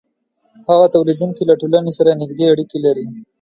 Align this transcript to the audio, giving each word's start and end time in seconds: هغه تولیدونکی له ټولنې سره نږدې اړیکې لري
هغه 0.69 0.85
تولیدونکی 0.95 1.43
له 1.49 1.53
ټولنې 1.61 1.91
سره 1.97 2.19
نږدې 2.21 2.45
اړیکې 2.53 2.77
لري 2.85 3.07